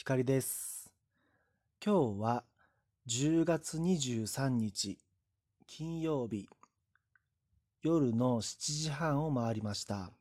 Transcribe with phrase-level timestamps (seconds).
[0.00, 0.92] 光です。
[1.84, 2.44] 今日は
[3.08, 4.96] 10月23日
[5.66, 6.48] 金曜日
[7.82, 10.12] 夜の7時半を回りました。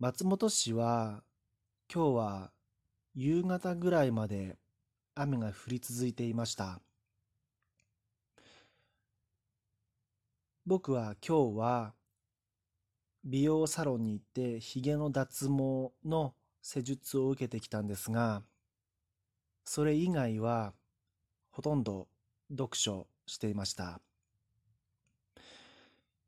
[0.00, 1.22] 松本市は
[1.94, 2.50] 今日は
[3.14, 4.58] 夕方ぐらいまで
[5.14, 6.80] 雨が降り続いていました。
[10.66, 11.94] 僕は今日は
[13.22, 18.42] 美容サロンに行って髭の脱毛の施術を受けてきたんですが、
[19.64, 20.72] それ以外は
[21.50, 22.08] ほとんど
[22.50, 24.00] 読書していました。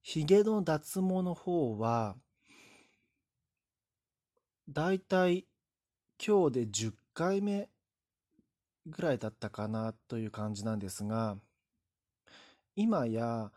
[0.02, 2.16] 髭の脱毛の方は、
[4.68, 5.46] だいたい
[6.24, 7.68] 今日で10回目
[8.86, 11.36] ぐらいだったかなという感じなんですが、
[12.74, 13.52] 今や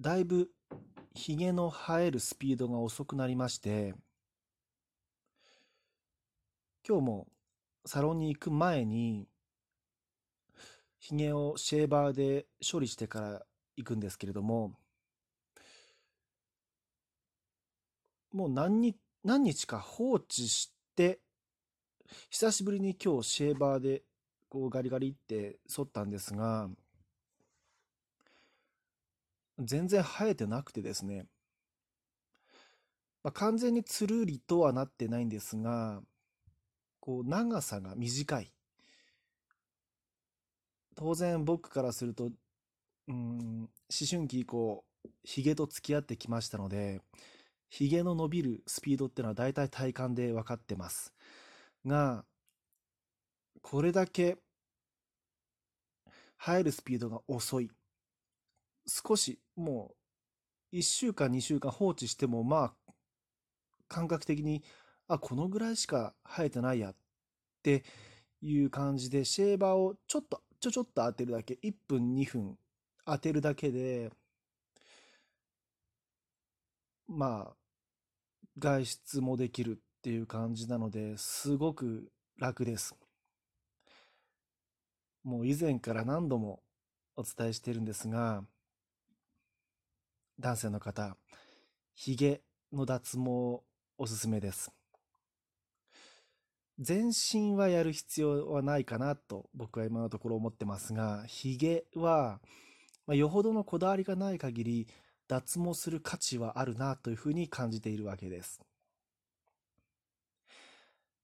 [0.00, 0.50] だいぶ
[1.14, 3.94] 髭の生えるスピードが遅くなりまして、
[6.88, 7.26] 今日も
[7.84, 9.26] サロンに行く前に、
[11.00, 13.42] 髭をシェーバーで処理してから
[13.76, 14.72] 行くんですけれども、
[18.32, 21.18] もう何日何日か放置して、
[22.30, 24.04] 久しぶりに今日シェーバーで
[24.48, 26.68] こうガリガリって剃ったんですが、
[29.58, 31.26] 全然生えてなくてですね、
[33.24, 36.00] まあ、完全につるりとはなってないんですが、
[37.06, 38.52] こう長さが短い。
[40.96, 42.30] 当然僕からすると、
[43.06, 43.68] うん、思
[44.10, 44.84] 春期以降、
[45.22, 47.00] ヒゲと付き合ってきましたので、
[47.68, 51.14] ヒゲの伸びるスピードっていうのは大体体感で分かってます。
[51.86, 52.24] が、
[53.62, 54.38] これだけ
[56.36, 57.70] 生えるスピードが遅い。
[58.84, 59.94] 少しも
[60.72, 62.92] う1週間2週間放置してもまあ
[63.86, 64.64] 感覚的に
[65.08, 66.96] あ、このぐらいしか生えてないやっ
[67.62, 67.84] て
[68.42, 72.58] いう感じで、シェーバーをちょっと、ちょちょっと当てるだけ、1分2分
[73.04, 74.10] 当てるだけで、
[77.08, 77.56] まあ、
[78.58, 82.94] 外出もできるっていう感じなので、すごく楽です。
[85.24, 86.62] もう以前から何度も
[87.16, 88.44] お伝えしてるんですが、
[90.38, 91.16] 男性の方、
[91.94, 93.62] 髭の脱毛
[93.98, 94.72] おすすめです。
[96.78, 102.40] 全身はやる必要はないかなと僕は今のところ思ってますが、ヒゲは、
[103.06, 104.88] まあ、よほどのこだわりがない限り
[105.26, 108.60] 脱毛する価値はあるなというふうに感じているわけです。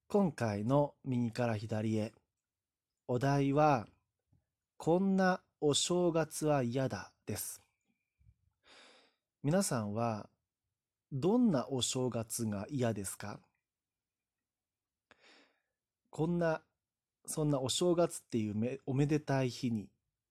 [0.09, 2.13] 今回の右から左へ、
[3.09, 3.87] お題は、
[4.77, 7.63] こんなお正月は嫌だです。
[9.43, 10.29] 皆さんは
[11.13, 13.39] どんなお正月が嫌ですか？
[16.13, 16.61] こんな、
[17.25, 19.89] そんなお正月っていうめおめでたい日に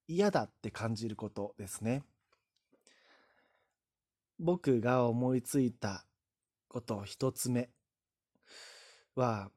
[0.07, 2.03] 嫌だって感じることですね。
[4.37, 6.05] 僕が思いついた
[6.67, 7.71] こと一つ目
[9.15, 9.49] は、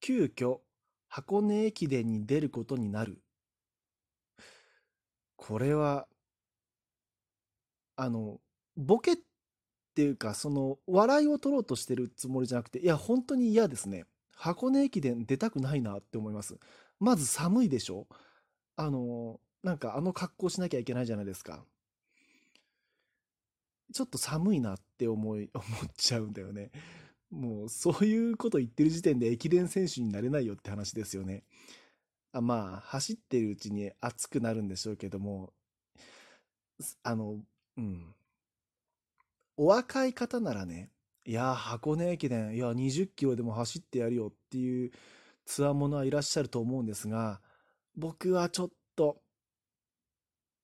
[0.00, 0.60] 急遽
[1.06, 3.20] 箱根駅伝に出ることになる。
[5.36, 6.08] これは、
[7.96, 8.40] あの、
[8.74, 9.16] ボケっ
[9.94, 14.06] ていうか、その、笑いを取ろうとしてるつもりじゃなくて、いや、本当に嫌ですね。
[14.40, 16.58] 箱根駅伝出たくないなって思います。
[16.98, 18.06] まず寒いでしょ？
[18.76, 21.62] あの、なんかあの格好しなきゃいけないじゃないですか。
[23.92, 26.70] ちょっと寒いなって思い、 思っちゃうんだよね。
[27.28, 31.44] もう、そういうこと言ってる時点で駅伝選手になれないよって話ですよね。
[32.32, 35.52] あまあ、走ってるうちに暑くなるんでしょうけども、
[37.02, 37.44] あの、
[37.76, 38.14] うん。
[39.58, 40.90] お若い方ならね、
[41.26, 44.90] いや、箱根駅伝、いや、20キロでも走ってやるよっていう
[45.44, 47.40] つわものはいらっしゃると思うんですが、
[47.96, 49.22] 僕はちょっと、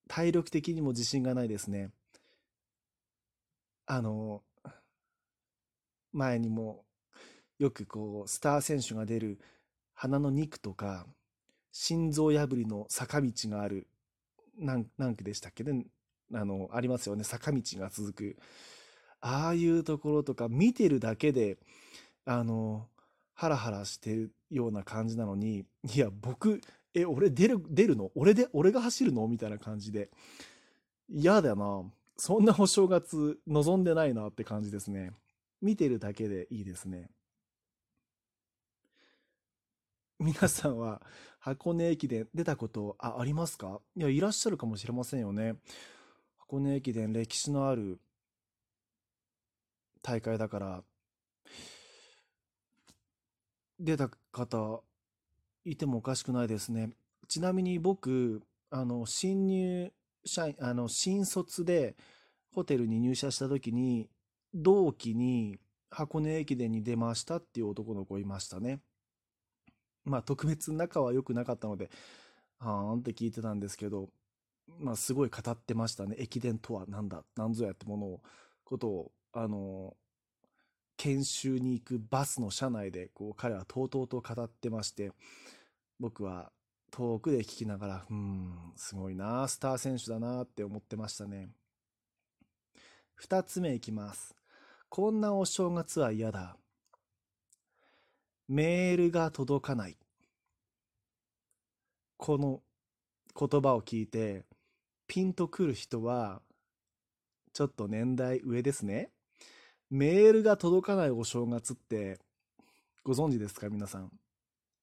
[0.09, 1.91] 体力的にも自信がないですね。
[3.87, 4.43] あの、
[6.13, 6.85] 前にも、
[7.59, 9.41] よくこう、スター選手が出る
[9.95, 11.07] 鼻の2区とか、
[11.73, 13.89] 心臓破りの坂道がある、
[14.59, 14.87] 何
[15.17, 15.65] 区でしたっけ？
[15.65, 15.87] ね、
[16.33, 18.37] あの、ありますよね、坂道が続く。
[19.21, 21.59] ああいうところとか見てるだけで、
[22.25, 22.89] あの、
[23.35, 25.65] ハラハラしてるような感じなのに、
[25.95, 26.61] いや、僕、
[26.95, 28.11] え、俺出る、出るの？
[28.15, 29.27] 俺で、俺が走るの？
[29.29, 30.11] みたいな感じで。
[31.09, 31.85] 嫌だな。
[32.17, 35.13] そんなお正月望んでないなって感じですね。
[35.61, 37.11] 見てるだけでいいですね。
[40.19, 41.03] 皆さんは
[41.39, 43.81] 箱根駅伝出たことあありますか？
[43.95, 45.57] いや、いらっしゃるかもしれませんよね。
[46.39, 48.01] 箱根駅伝歴史のある
[50.07, 50.85] 大会だから、
[53.81, 54.81] 出た方
[55.65, 56.91] いてもおかしくないですね。
[57.27, 59.93] ちなみに僕、あの、新入
[60.25, 61.97] 社員、あの、新卒で
[62.55, 64.09] ホテルに入社した時に、
[64.55, 65.59] 同期に
[65.91, 68.81] 箱根駅伝に出ましたっていう男の子いましたね。
[70.05, 71.91] まあ、特別仲は良くなかったので、
[72.61, 74.09] はーんって聞いてたんですけど、
[74.79, 76.15] まあ、すごい語ってましたね。
[76.21, 78.21] 駅伝とは何だ、何ぞやってものを、
[78.65, 79.95] ことを、あの、
[80.97, 85.13] 研修に行くバスの車内で、こう、彼はとうとうと語ってまして、
[86.01, 86.51] 僕は
[86.91, 91.51] 遠くで聞きながら、うん、すごいな、スター選手だなって思ってましたね。
[93.15, 94.35] 二つ目いきます。
[94.89, 96.57] こんなお正月は嫌だ。
[98.49, 99.99] メールが届かない。
[102.17, 102.63] この
[103.39, 104.47] 言葉を聞いて、
[105.07, 106.41] ピンとくる人は、
[107.53, 109.11] ちょっと年代上ですね。
[109.91, 112.19] メールが届かないお正月って、
[113.05, 114.11] ご存知ですか皆さん？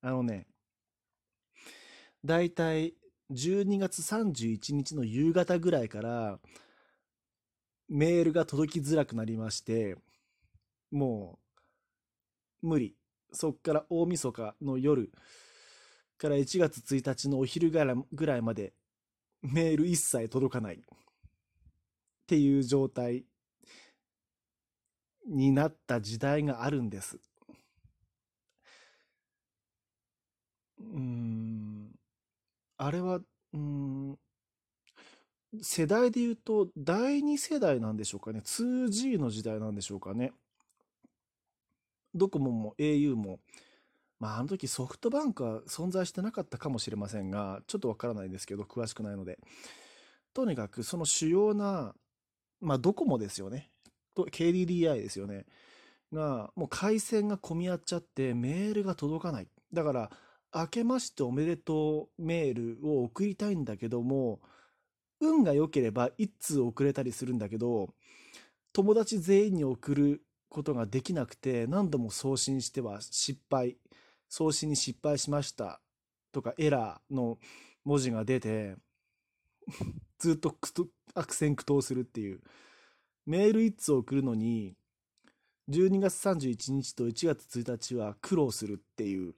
[0.02, 0.48] あのね、
[2.24, 2.94] だいたい
[3.32, 6.40] 12月31日の夕方ぐらいから、
[7.90, 9.98] メールが届きづらくなりまして、
[10.90, 11.40] も
[12.62, 12.96] う、無理。
[13.34, 15.12] そっから大晦日の夜
[16.18, 18.74] から1月1日のお昼ぐらいまで
[19.42, 20.80] メール一切届かないっ
[22.28, 23.26] ていう状態
[25.28, 27.20] になった時代があるんです。
[30.80, 31.92] うん。
[32.78, 33.20] あれは、
[33.54, 34.18] うん、
[35.62, 38.42] 世代で言うと第2世代なんでしょうかね。
[38.44, 40.34] 2G の時代なんでしょうかね。
[42.16, 43.40] ドコモも au も、
[44.20, 49.40] まあ、あの時ソフトバンクは存在してなかったかもしれませんが、ちょっとわからないですけど、詳しくないので。
[50.34, 51.94] とにかく、その主要な、
[52.62, 53.73] まあ、ドコモですよね。
[54.22, 55.46] KDDI ですよね。
[56.12, 59.48] が、もう回線が混み合っちゃって、メールが届かない。
[59.74, 60.12] だから、
[60.54, 64.40] 明けましておめでとうメールを送りたいんだけども、
[65.20, 67.94] 運が良ければ一通送れたりするんだけど、
[68.72, 73.78] 友達全員に送ることができなくて、何度も送信しては失敗、
[74.30, 75.82] 送信に失敗しました
[76.32, 77.40] とかエラーの
[77.84, 78.76] 文字が出て、
[80.20, 80.56] ずっと
[81.16, 82.42] 悪戦苦闘するっていう。
[83.26, 84.76] メール1通送るのに、
[85.70, 89.34] 12月31日と1月1日は苦労するっていう、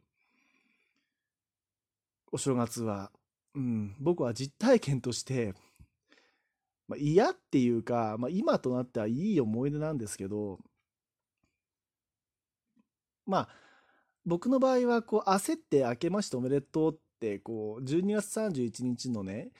[2.31, 3.11] お正月は、
[3.53, 5.53] うん、僕は実体験として、
[6.87, 10.59] まあ、嫌っていうか、まあ、今となってはいい思い出なんですけど、
[13.25, 13.49] まあ、
[14.25, 19.51] 僕の場合は、こう、焦って明けましておめでとうって、こう、12月31日のね、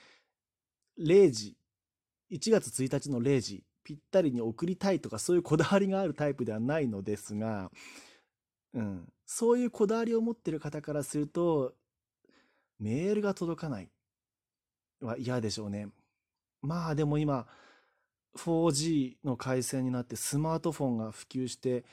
[0.98, 1.56] 0時、
[2.30, 7.70] 1月1日の0時、ぴったりに送りたいとか、そういうこだわりがあるタイプではないのですが、
[8.74, 11.72] うん、そういうこだわりを持ってる方からすると、
[12.80, 13.88] メールが届かない
[15.00, 15.88] は嫌でしょうね。
[16.62, 17.46] まあでも今、
[18.36, 21.84] 4G の回線になってスマートフォンが普及して、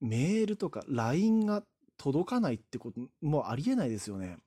[0.00, 1.62] メールとか LINE が
[1.98, 4.38] 届かないってこともありえないですよね。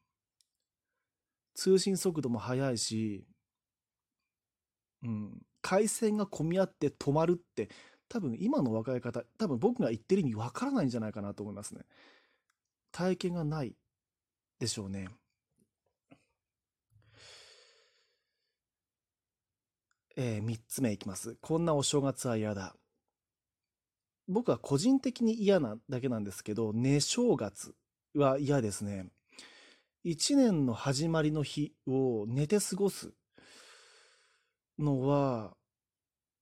[1.55, 3.23] 通信速度も速いし、
[5.03, 7.69] うん、回線が混み合って止まるって
[8.11, 11.81] 多分今の若い方、多分僕が言ってる意味わからないんじゃないかなと思いますね。
[12.91, 13.73] 体験がない
[14.59, 15.07] でしょうね。
[20.17, 21.37] えー、3つ目いきます。
[21.41, 22.75] こんなお正月は嫌だ。
[24.27, 27.73] 僕は個人的に嫌なだけなんですけど、寝正月
[28.13, 29.07] は嫌ですね。
[30.03, 33.13] 一年の始まりの日を寝て過ごす
[34.77, 35.55] のは、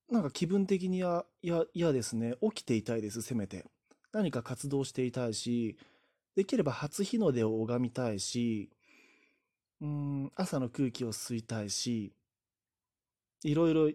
[0.09, 2.35] なんか気分的にはいや嫌ですね。
[2.41, 3.65] 起きていたいです、せめて。
[4.11, 5.77] 何か活動していたいし、
[6.35, 8.71] できれば初日の出を拝みたいし、
[9.81, 12.13] うん、朝の空気を吸いたいし、
[13.43, 13.91] いろいろ、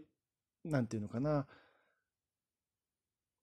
[0.65, 1.47] なんていうのかな、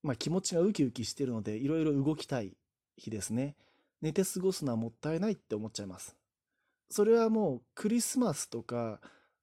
[0.02, 2.56] まあ気持ちがウキウキしてるので、いろいろ動きたい
[2.96, 3.54] 日ですね。
[4.00, 6.16] 寝て過ごすのはもったいないって思っちゃいます。
[6.90, 9.00] それはもうクリスマスとか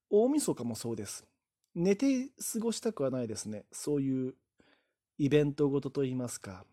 [0.09, 1.25] 大晦日もそうです。
[1.75, 3.65] 寝て過ごしたくはないですね。
[3.71, 4.35] そういう
[5.17, 6.65] イベントごとといいますか、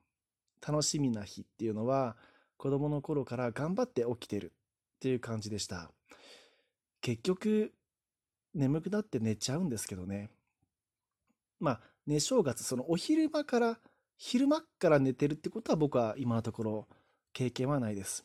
[0.66, 2.16] 楽しみな日っていうのは
[2.56, 4.52] 子供の頃から頑張って起きてる
[4.96, 5.90] っていう感じでした。
[7.00, 7.72] 結局、
[8.54, 10.30] 眠くなって寝ちゃうんですけどね。
[11.60, 13.78] まあ、寝正月、そのお昼間から、
[14.16, 16.88] 昼間から寝てるってことは僕は今のところ
[17.32, 18.24] 経験はないです。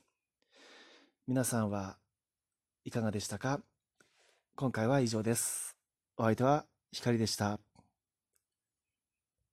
[1.27, 1.97] 皆さんは
[2.85, 3.61] いかがでしたか？
[4.55, 5.80] 今回は以上です。
[6.21, 7.59] お相手は光でした。